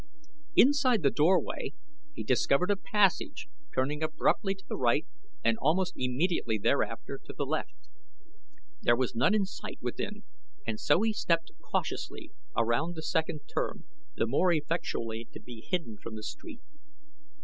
Inside 0.55 1.03
the 1.03 1.11
doorway 1.11 1.73
he 2.15 2.23
discovered 2.23 2.71
a 2.71 2.75
passage 2.75 3.47
turning 3.75 4.01
abruptly 4.01 4.55
to 4.55 4.65
the 4.67 4.75
right 4.75 5.05
and 5.43 5.59
almost 5.59 5.93
immediately 5.95 6.57
thereafter 6.57 7.19
to 7.23 7.33
the 7.37 7.45
left. 7.45 7.87
There 8.81 8.95
was 8.95 9.13
none 9.13 9.35
in 9.35 9.45
sight 9.45 9.77
within 9.79 10.23
and 10.65 10.79
so 10.79 11.03
he 11.03 11.13
stepped 11.13 11.51
cautiously 11.61 12.31
around 12.57 12.95
the 12.95 13.03
second 13.03 13.41
turn 13.47 13.83
the 14.15 14.25
more 14.25 14.51
effectually 14.51 15.27
to 15.33 15.39
be 15.39 15.67
hidden 15.69 15.99
from 16.01 16.15
the 16.15 16.23
street. 16.23 16.61